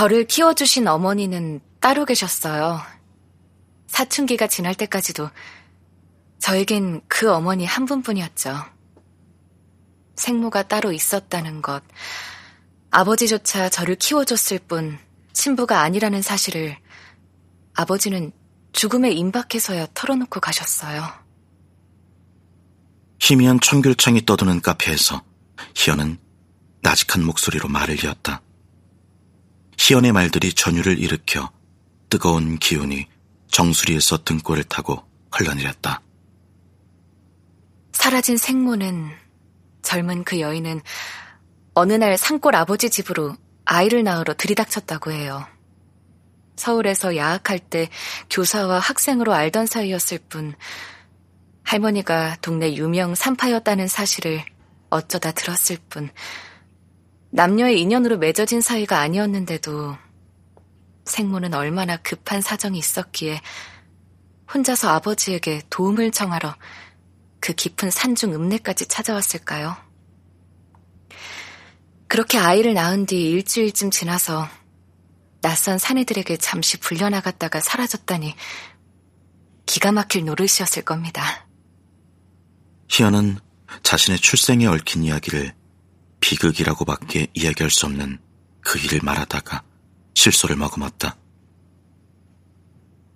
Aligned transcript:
저를 0.00 0.24
키워주신 0.24 0.88
어머니는 0.88 1.60
따로 1.78 2.06
계셨어요. 2.06 2.80
사춘기가 3.86 4.46
지날 4.46 4.74
때까지도 4.74 5.28
저에겐 6.38 7.02
그 7.06 7.30
어머니 7.30 7.66
한 7.66 7.84
분뿐이었죠. 7.84 8.64
생모가 10.16 10.68
따로 10.68 10.92
있었다는 10.92 11.60
것, 11.60 11.82
아버지조차 12.90 13.68
저를 13.68 13.94
키워줬을 13.96 14.60
뿐 14.60 14.98
친부가 15.34 15.82
아니라는 15.82 16.22
사실을 16.22 16.78
아버지는 17.74 18.32
죽음에 18.72 19.10
임박해서야 19.10 19.88
털어놓고 19.92 20.40
가셨어요. 20.40 21.12
희미한 23.20 23.60
청귤창이 23.60 24.24
떠도는 24.24 24.62
카페에서 24.62 25.22
희연은 25.74 26.16
나직한 26.80 27.22
목소리로 27.22 27.68
말을 27.68 28.02
이었다. 28.02 28.40
희연의 29.82 30.12
말들이 30.12 30.52
전율을 30.52 30.98
일으켜 30.98 31.50
뜨거운 32.10 32.58
기운이 32.58 33.06
정수리에서 33.50 34.24
등골을 34.24 34.64
타고 34.64 35.02
흘러내렸다. 35.32 36.02
사라진 37.92 38.36
생모는 38.36 39.08
젊은 39.80 40.22
그 40.24 40.38
여인은 40.38 40.82
어느 41.72 41.94
날 41.94 42.18
산골 42.18 42.54
아버지 42.56 42.90
집으로 42.90 43.34
아이를 43.64 44.04
낳으러 44.04 44.34
들이닥쳤다고 44.34 45.12
해요. 45.12 45.46
서울에서 46.56 47.16
야학할 47.16 47.58
때 47.58 47.88
교사와 48.28 48.80
학생으로 48.80 49.32
알던 49.32 49.64
사이였을 49.64 50.18
뿐 50.28 50.54
할머니가 51.62 52.36
동네 52.42 52.74
유명 52.74 53.14
산파였다는 53.14 53.88
사실을 53.88 54.44
어쩌다 54.90 55.32
들었을 55.32 55.78
뿐 55.88 56.10
남녀의 57.30 57.80
인연으로 57.80 58.18
맺어진 58.18 58.60
사이가 58.60 58.98
아니었는데도 58.98 59.96
생모는 61.04 61.54
얼마나 61.54 61.96
급한 61.96 62.40
사정이 62.40 62.78
있었기에 62.78 63.40
혼자서 64.52 64.88
아버지에게 64.90 65.62
도움을 65.70 66.10
청하러 66.10 66.56
그 67.40 67.52
깊은 67.52 67.90
산중 67.90 68.34
읍내까지 68.34 68.86
찾아왔을까요? 68.86 69.76
그렇게 72.08 72.38
아이를 72.38 72.74
낳은 72.74 73.06
뒤 73.06 73.30
일주일쯤 73.30 73.90
지나서 73.90 74.48
낯선 75.40 75.78
사내들에게 75.78 76.36
잠시 76.36 76.78
불려나갔다가 76.78 77.60
사라졌다니 77.60 78.34
기가 79.66 79.92
막힐 79.92 80.24
노릇이었을 80.24 80.82
겁니다. 80.84 81.46
희연은 82.88 83.38
자신의 83.84 84.18
출생에 84.18 84.66
얽힌 84.66 85.04
이야기를 85.04 85.59
비극이라고밖에 86.20 87.28
이야기할 87.34 87.70
수 87.70 87.86
없는 87.86 88.18
그 88.60 88.78
일을 88.78 89.00
말하다가 89.02 89.62
실소를 90.14 90.56
머금었다. 90.56 91.16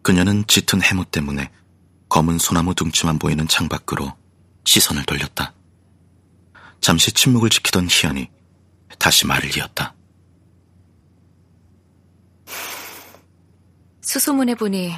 그녀는 0.03 0.45
짙은 0.47 0.83
해무 0.83 1.05
때문에 1.05 1.51
검은 2.09 2.39
소나무 2.39 2.75
둥치만 2.75 3.19
보이는 3.19 3.47
창밖으로 3.49 4.13
시선을 4.65 5.05
돌렸다. 5.05 5.55
잠시 6.81 7.13
침묵을 7.13 7.51
지키던 7.51 7.89
희연이 7.89 8.31
다시 8.99 9.27
말을 9.27 9.57
이었다. 9.57 9.95
수소문해 14.03 14.55
보니 14.55 14.95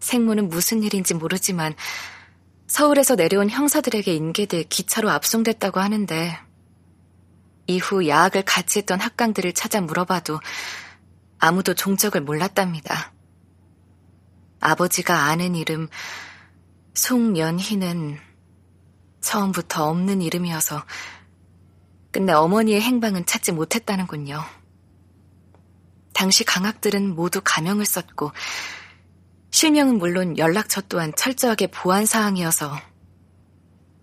생모는 0.00 0.48
무슨 0.48 0.82
일인지 0.82 1.14
모르지만 1.14 1.74
서울에서 2.68 3.16
내려온 3.16 3.50
형사들에게 3.50 4.14
인계돼 4.14 4.64
기차로 4.64 5.10
압송됐다고 5.10 5.80
하는데 5.80 6.45
이후 7.66 8.06
야학을 8.06 8.44
같이 8.44 8.78
했던 8.78 9.00
학강들을 9.00 9.52
찾아 9.54 9.80
물어봐도 9.80 10.40
아무도 11.38 11.74
종적을 11.74 12.22
몰랐답니다. 12.22 13.12
아버지가 14.60 15.24
아는 15.24 15.54
이름 15.54 15.88
송연희는 16.94 18.18
처음부터 19.20 19.88
없는 19.88 20.22
이름이어서 20.22 20.84
끝내 22.12 22.32
어머니의 22.32 22.80
행방은 22.80 23.26
찾지 23.26 23.52
못했다는군요. 23.52 24.42
당시 26.14 26.44
강학들은 26.44 27.14
모두 27.14 27.42
가명을 27.44 27.84
썼고 27.84 28.32
실명은 29.50 29.98
물론 29.98 30.38
연락처 30.38 30.80
또한 30.82 31.12
철저하게 31.14 31.66
보안 31.66 32.06
사항이어서 32.06 32.78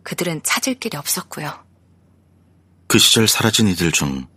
그들은 0.04 0.44
찾을 0.44 0.76
길이 0.76 0.98
없었고요. 0.98 1.63
그 2.94 3.00
시절 3.00 3.28
사라진 3.28 3.68
이들 3.70 3.92
중 3.92 4.28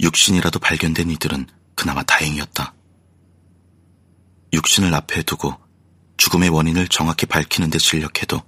육신이라도 0.00 0.60
발견된 0.60 1.10
이들은 1.10 1.46
그나마 1.74 2.02
다행이었다. 2.02 2.72
육신을 4.54 4.94
앞에 4.94 5.24
두고 5.24 5.54
죽음의 6.16 6.48
원인을 6.48 6.88
정확히 6.88 7.26
밝히는 7.26 7.68
데 7.68 7.78
실력해도 7.78 8.40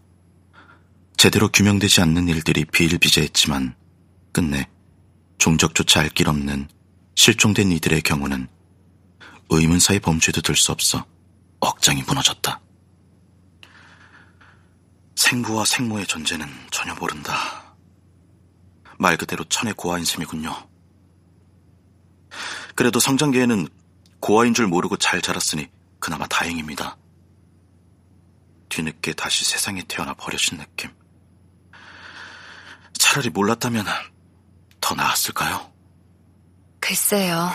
제대로 1.19 1.51
규명되지 1.51 2.01
않는 2.01 2.29
일들이 2.29 2.65
비일비재했지만 2.65 3.77
끝내 4.33 4.67
종적조차 5.37 6.01
알 6.01 6.09
길 6.09 6.31
없는 6.31 6.67
실종된 7.15 7.71
이들의 7.71 8.01
경우는 8.01 8.49
의문사의 9.51 10.01
범죄도 10.01 10.41
될수 10.41 10.73
없어 10.73 11.05
억장이 11.61 12.03
무너졌다. 12.05 12.63
생부와 15.17 15.67
생모의 15.67 16.07
존재는 16.07 16.47
전혀 16.71 16.95
모른다. 16.95 17.60
말 19.01 19.17
그대로 19.17 19.45
천의 19.45 19.73
고아인 19.75 20.05
셈이군요. 20.05 20.55
그래도 22.75 23.01
성장계에는 23.01 23.67
고아인 24.21 24.53
줄 24.53 24.67
모르고 24.67 24.99
잘 24.99 25.23
자랐으니 25.23 25.71
그나마 25.99 26.27
다행입니다. 26.27 26.99
뒤늦게 28.69 29.15
다시 29.15 29.47
세상에 29.47 29.83
태어나 29.89 30.13
버려진 30.13 30.59
느낌. 30.59 30.91
차라리 32.93 33.31
몰랐다면 33.31 33.87
더 34.83 34.95
나았을까요? 34.95 35.73
글쎄요. 36.79 37.51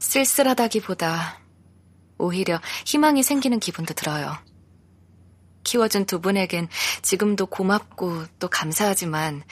쓸쓸하다기보다 0.00 1.38
오히려 2.18 2.60
희망이 2.84 3.22
생기는 3.22 3.60
기분도 3.60 3.94
들어요. 3.94 4.36
키워준 5.62 6.06
두 6.06 6.20
분에겐 6.20 6.68
지금도 7.02 7.46
고맙고 7.46 8.26
또 8.40 8.48
감사하지만 8.48 9.44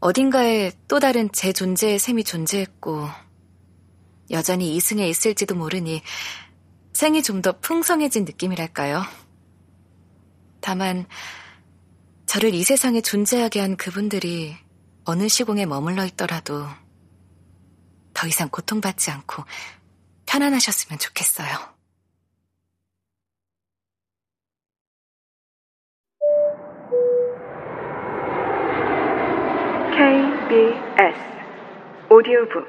어딘가에 0.00 0.72
또 0.88 0.98
다른 0.98 1.30
제 1.32 1.52
존재의 1.52 1.98
셈이 1.98 2.24
존재했고 2.24 3.08
여전히 4.30 4.74
이승에 4.76 5.08
있을지도 5.08 5.54
모르니 5.54 6.02
생이 6.92 7.22
좀 7.22 7.42
더 7.42 7.58
풍성해진 7.60 8.24
느낌이랄까요? 8.24 9.02
다만 10.60 11.06
저를 12.26 12.54
이 12.54 12.62
세상에 12.62 13.00
존재하게 13.00 13.60
한 13.60 13.76
그분들이 13.76 14.56
어느 15.04 15.28
시공에 15.28 15.66
머물러 15.66 16.04
있더라도 16.06 16.66
더 18.14 18.26
이상 18.26 18.48
고통받지 18.48 19.10
않고 19.10 19.44
편안하셨으면 20.26 20.98
좋겠어요. 20.98 21.79
KBS 30.00 31.18
오디오북 32.10 32.64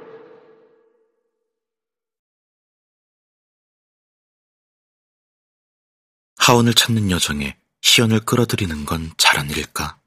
하원을 6.39 6.73
찾는 6.73 7.09
여정에 7.09 7.57
희연을 7.81 8.25
끌어들이는 8.25 8.85
건 8.85 9.13
잘한 9.17 9.49
일일까? 9.49 9.97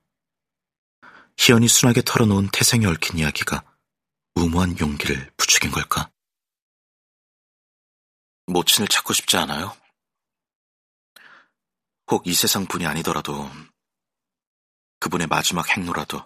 희연이 1.39 1.67
순하게 1.67 2.03
털어놓은 2.05 2.51
태생에 2.53 2.85
얽힌 2.85 3.19
이야기가 3.19 3.65
무모한 4.35 4.79
용기를 4.79 5.33
부추긴 5.39 5.71
걸까? 5.71 6.11
모친을 8.49 8.87
찾고 8.89 9.15
싶지 9.15 9.39
않아요? 9.39 9.75
혹 12.11 12.27
이 12.27 12.35
세상 12.35 12.67
분이 12.67 12.85
아니더라도 12.85 13.51
그분의 15.01 15.27
마지막 15.27 15.67
행로라도 15.75 16.21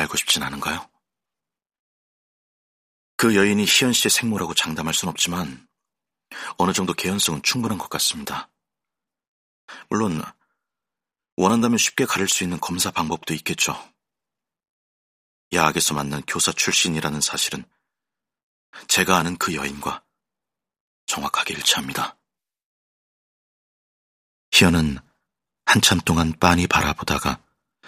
알고 0.00 0.16
싶진 0.16 0.42
않은가요? 0.42 0.88
그 3.16 3.36
여인이 3.36 3.64
희연 3.66 3.92
씨의 3.92 4.10
생모라고 4.10 4.54
장담할 4.54 4.94
순 4.94 5.08
없지만 5.08 5.68
어느 6.56 6.72
정도 6.72 6.94
개연성은 6.94 7.42
충분한 7.42 7.78
것 7.78 7.90
같습니다. 7.90 8.50
물론 9.88 10.22
원한다면 11.36 11.78
쉽게 11.78 12.06
가릴 12.06 12.28
수 12.28 12.44
있는 12.44 12.58
검사 12.60 12.90
방법도 12.90 13.34
있겠죠. 13.34 13.76
야학에서 15.52 15.94
만난 15.94 16.22
교사 16.26 16.52
출신이라는 16.52 17.20
사실은 17.20 17.64
제가 18.88 19.16
아는 19.16 19.36
그 19.36 19.54
여인과 19.54 20.04
정확하게 21.06 21.54
일치합니다. 21.54 22.16
희연은 24.52 24.98
한참 25.66 26.00
동안 26.00 26.32
빤히 26.38 26.66
바라보다가 26.66 27.42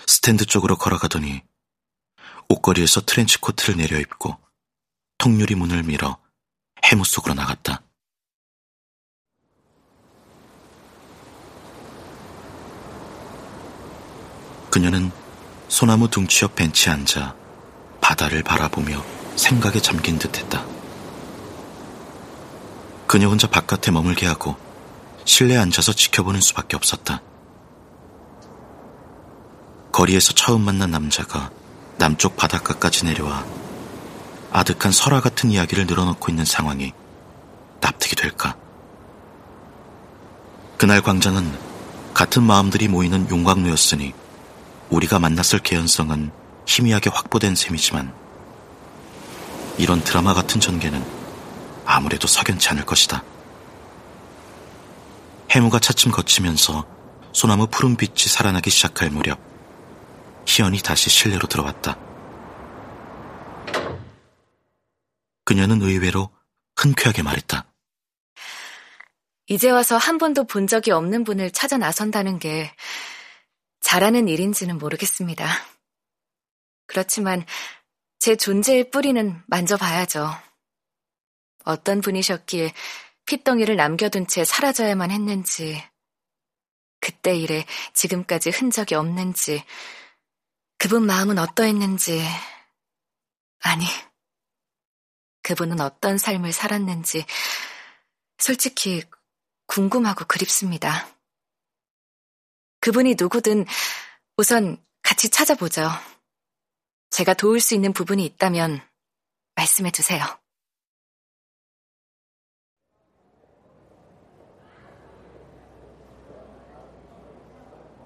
스탠드 0.06 0.44
쪽으로 0.44 0.76
걸어가더니 0.76 1.42
옷걸이에서 2.52 3.02
트렌치 3.02 3.38
코트를 3.38 3.76
내려입고 3.76 4.36
통유리 5.18 5.54
문을 5.54 5.82
밀어 5.84 6.18
해무 6.84 7.04
속으로 7.04 7.34
나갔다. 7.34 7.82
그녀는 14.70 15.10
소나무 15.68 16.08
둥치 16.08 16.44
옆 16.44 16.54
벤치에 16.54 16.92
앉아 16.92 17.34
바다를 18.00 18.42
바라보며 18.42 19.02
생각에 19.36 19.80
잠긴 19.80 20.18
듯 20.18 20.36
했다. 20.38 20.66
그녀 23.06 23.28
혼자 23.28 23.46
바깥에 23.46 23.90
머물게 23.90 24.26
하고 24.26 24.56
실내에 25.24 25.58
앉아서 25.58 25.92
지켜보는 25.92 26.40
수밖에 26.40 26.76
없었다. 26.76 27.22
거리에서 29.92 30.32
처음 30.32 30.62
만난 30.62 30.90
남자가 30.90 31.50
남쪽 31.98 32.36
바닷가까지 32.36 33.04
내려와 33.04 33.44
아득한 34.50 34.92
설화 34.92 35.20
같은 35.20 35.50
이야기를 35.50 35.86
늘어놓고 35.86 36.30
있는 36.30 36.44
상황이 36.44 36.92
납득이 37.80 38.16
될까? 38.16 38.56
그날 40.76 41.00
광장은 41.00 41.52
같은 42.12 42.42
마음들이 42.42 42.88
모이는 42.88 43.30
용광로였으니 43.30 44.12
우리가 44.90 45.18
만났을 45.18 45.58
개연성은 45.60 46.30
희미하게 46.66 47.10
확보된 47.10 47.54
셈이지만 47.54 48.12
이런 49.78 50.02
드라마 50.02 50.34
같은 50.34 50.60
전개는 50.60 51.02
아무래도 51.84 52.26
석연치 52.26 52.68
않을 52.70 52.84
것이다. 52.84 53.22
해무가 55.50 55.78
차츰 55.78 56.10
거치면서 56.10 56.84
소나무 57.32 57.66
푸른 57.66 57.96
빛이 57.96 58.28
살아나기 58.28 58.70
시작할 58.70 59.10
무렵 59.10 59.51
희연이 60.46 60.78
다시 60.78 61.10
실내로 61.10 61.46
들어왔다. 61.48 61.98
그녀는 65.44 65.82
의외로 65.82 66.30
흔쾌하게 66.76 67.22
말했다. 67.22 67.66
이제 69.48 69.70
와서 69.70 69.96
한 69.96 70.18
번도 70.18 70.44
본 70.44 70.66
적이 70.66 70.92
없는 70.92 71.24
분을 71.24 71.50
찾아 71.50 71.76
나선다는 71.76 72.38
게 72.38 72.72
잘하는 73.80 74.28
일인지는 74.28 74.78
모르겠습니다. 74.78 75.46
그렇지만 76.86 77.44
제 78.18 78.36
존재의 78.36 78.90
뿌리는 78.90 79.42
만져봐야죠. 79.46 80.30
어떤 81.64 82.00
분이셨기에 82.00 82.72
핏덩이를 83.26 83.76
남겨둔 83.76 84.26
채 84.26 84.44
사라져야만 84.44 85.10
했는지, 85.10 85.82
그때 87.00 87.36
일에 87.36 87.66
지금까지 87.94 88.50
흔적이 88.50 88.94
없는지, 88.94 89.64
그분 90.82 91.06
마음은 91.06 91.38
어떠했는지, 91.38 92.20
아니, 93.60 93.84
그분은 95.44 95.80
어떤 95.80 96.18
삶을 96.18 96.52
살았는지, 96.52 97.24
솔직히 98.38 99.04
궁금하고 99.68 100.24
그립습니다. 100.24 101.06
그분이 102.80 103.14
누구든 103.16 103.64
우선 104.36 104.84
같이 105.02 105.30
찾아보죠. 105.30 105.88
제가 107.10 107.34
도울 107.34 107.60
수 107.60 107.76
있는 107.76 107.92
부분이 107.92 108.24
있다면 108.24 108.80
말씀해 109.54 109.92
주세요. 109.92 110.24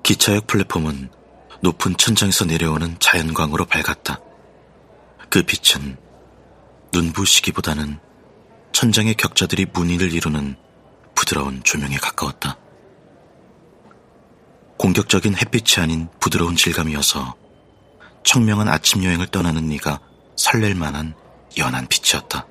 기차역 0.02 0.46
플랫폼은 0.46 1.25
높은 1.62 1.96
천장에서 1.96 2.44
내려오는 2.44 2.96
자연광으로 2.98 3.66
밝았다. 3.66 4.20
그 5.30 5.42
빛은 5.42 5.96
눈부시기보다는 6.92 7.98
천장의 8.72 9.14
격자들이 9.14 9.66
무늬를 9.72 10.12
이루는 10.12 10.56
부드러운 11.14 11.62
조명에 11.64 11.96
가까웠다. 11.96 12.58
공격적인 14.78 15.34
햇빛이 15.36 15.82
아닌 15.82 16.08
부드러운 16.20 16.54
질감이어서 16.54 17.34
청명한 18.24 18.68
아침 18.68 19.04
여행을 19.04 19.28
떠나는 19.28 19.68
네가 19.68 20.00
설렐 20.36 20.74
만한 20.74 21.14
연한 21.56 21.86
빛이었다. 21.86 22.46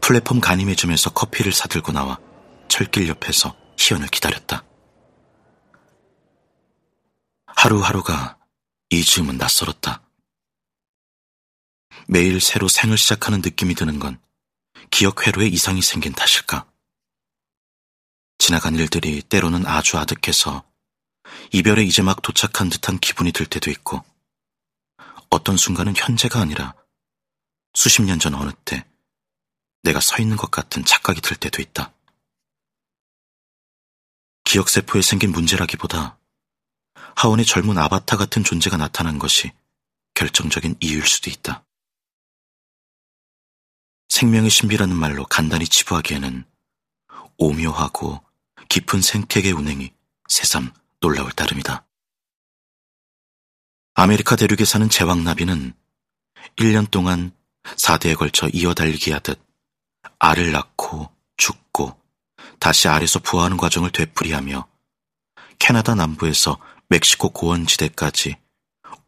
플랫폼 0.00 0.40
가림해줌에서 0.40 1.10
커피를 1.10 1.52
사들고 1.52 1.92
나와 1.92 2.18
철길 2.68 3.08
옆에서 3.08 3.54
희연을 3.78 4.08
기다렸다. 4.08 4.64
하루하루가 7.56 8.38
이 8.90 9.02
즈음은 9.02 9.38
낯설었다. 9.38 10.02
매일 12.06 12.40
새로 12.40 12.68
생을 12.68 12.98
시작하는 12.98 13.40
느낌이 13.40 13.74
드는 13.74 13.98
건 13.98 14.20
기억 14.90 15.26
회로에 15.26 15.46
이상이 15.46 15.80
생긴 15.80 16.12
탓일까? 16.12 16.70
지나간 18.38 18.74
일들이 18.74 19.22
때로는 19.22 19.66
아주 19.66 19.96
아득해서 19.96 20.70
이별에 21.52 21.82
이제 21.82 22.02
막 22.02 22.20
도착한 22.22 22.68
듯한 22.68 22.98
기분이 22.98 23.32
들 23.32 23.46
때도 23.46 23.70
있고, 23.70 24.04
어떤 25.30 25.56
순간은 25.56 25.94
현재가 25.96 26.38
아니라 26.38 26.74
수십 27.72 28.02
년 28.02 28.20
전 28.20 28.34
어느 28.34 28.52
때 28.64 28.86
내가 29.82 30.00
서 30.00 30.18
있는 30.20 30.36
것 30.36 30.50
같은 30.50 30.84
착각이 30.84 31.22
들 31.22 31.36
때도 31.36 31.62
있다. 31.62 31.92
기억세포에 34.44 35.02
생긴 35.02 35.32
문제라기보다 35.32 36.18
하원의 37.16 37.46
젊은 37.46 37.78
아바타 37.78 38.18
같은 38.18 38.44
존재가 38.44 38.76
나타난 38.76 39.18
것이 39.18 39.50
결정적인 40.14 40.76
이유일 40.80 41.06
수도 41.06 41.30
있다. 41.30 41.64
생명의 44.08 44.50
신비라는 44.50 44.94
말로 44.94 45.24
간단히 45.24 45.66
치부하기에는 45.66 46.44
오묘하고 47.38 48.22
깊은 48.68 49.00
생태계 49.00 49.52
운행이 49.52 49.92
새삼 50.28 50.72
놀라울 51.00 51.32
따름이다. 51.32 51.86
아메리카 53.94 54.36
대륙에 54.36 54.66
사는 54.66 54.88
제왕나비는 54.88 55.72
1년 56.56 56.90
동안 56.90 57.32
4대에 57.62 58.16
걸쳐 58.16 58.48
이어달리기 58.52 59.10
하듯 59.12 59.40
알을 60.18 60.52
낳고 60.52 61.10
죽고 61.38 61.98
다시 62.58 62.88
알에서 62.88 63.20
부화하는 63.20 63.56
과정을 63.56 63.90
되풀이하며 63.90 64.68
캐나다 65.58 65.94
남부에서 65.94 66.58
멕시코 66.88 67.30
고원지대까지 67.30 68.36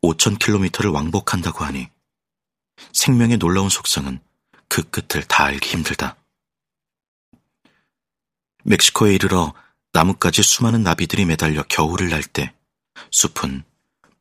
5,000km를 0.02 0.92
왕복한다고 0.92 1.64
하니 1.64 1.88
생명의 2.92 3.38
놀라운 3.38 3.68
속성은 3.68 4.20
그 4.68 4.82
끝을 4.90 5.24
다 5.24 5.44
알기 5.44 5.70
힘들다. 5.70 6.16
멕시코에 8.64 9.14
이르러 9.14 9.54
나뭇가지 9.92 10.42
수많은 10.42 10.82
나비들이 10.82 11.24
매달려 11.24 11.62
겨울을 11.62 12.10
날 12.10 12.22
때 12.22 12.54
숲은 13.10 13.64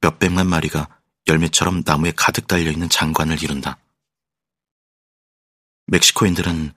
몇백만 0.01 0.47
마리가 0.47 0.87
열매처럼 1.27 1.83
나무에 1.85 2.13
가득 2.15 2.47
달려있는 2.47 2.89
장관을 2.89 3.43
이룬다. 3.43 3.77
멕시코인들은 5.87 6.73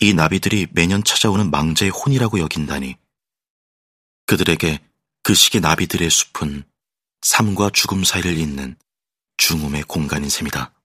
이 0.00 0.14
나비들이 0.14 0.68
매년 0.72 1.04
찾아오는 1.04 1.50
망자의 1.50 1.90
혼이라고 1.90 2.38
여긴다니 2.40 2.96
그들에게 4.26 4.80
그 5.24 5.32
시기 5.32 5.58
나비들의 5.58 6.10
숲은 6.10 6.64
삶과 7.22 7.70
죽음 7.70 8.04
사이를 8.04 8.36
잇는 8.36 8.76
중음의 9.38 9.84
공간인 9.84 10.28
셈이다. 10.28 10.74